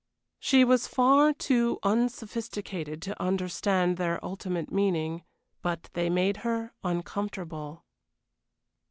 She 0.39 0.63
was 0.65 0.87
far 0.87 1.31
too 1.31 1.77
unsophisticated 1.83 3.03
to 3.03 3.21
understand 3.21 3.97
their 3.97 4.19
ultimate 4.25 4.71
meaning, 4.71 5.23
but 5.61 5.91
they 5.93 6.09
made 6.09 6.37
her 6.37 6.73
uncomfortable. 6.83 7.85